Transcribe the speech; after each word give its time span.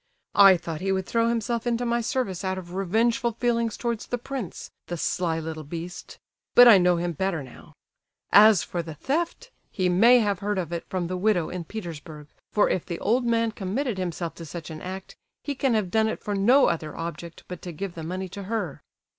I 0.33 0.57
thought 0.57 0.81
he 0.81 0.91
would 0.91 1.05
throw 1.05 1.29
himself 1.29 1.67
into 1.67 1.85
my 1.85 2.01
service 2.01 2.43
out 2.43 2.57
of 2.57 2.73
revengeful 2.73 3.33
feelings 3.33 3.77
towards 3.77 4.07
the 4.07 4.17
prince, 4.17 4.71
the 4.87 4.97
sly 4.97 5.39
little 5.39 5.63
beast! 5.63 6.17
But 6.55 6.67
I 6.67 6.79
know 6.79 6.95
him 6.97 7.11
better 7.11 7.43
now. 7.43 7.73
As 8.31 8.63
for 8.63 8.81
the 8.81 8.95
theft, 8.95 9.51
he 9.69 9.89
may 9.89 10.17
have 10.17 10.39
heard 10.39 10.57
of 10.57 10.71
it 10.73 10.85
from 10.89 11.05
the 11.05 11.17
widow 11.17 11.51
in 11.51 11.65
Petersburg, 11.65 12.29
for 12.51 12.67
if 12.67 12.83
the 12.83 12.97
old 12.99 13.25
man 13.27 13.51
committed 13.51 13.99
himself 13.99 14.33
to 14.41 14.43
such 14.47 14.71
an 14.71 14.81
act, 14.81 15.15
he 15.43 15.53
can 15.53 15.75
have 15.75 15.91
done 15.91 16.07
it 16.07 16.23
for 16.23 16.33
no 16.33 16.65
other 16.65 16.97
object 16.97 17.43
but 17.47 17.61
to 17.61 17.71
give 17.71 17.93
the 17.93 18.01
money 18.01 18.27
to 18.29 18.43
her. 18.45 18.81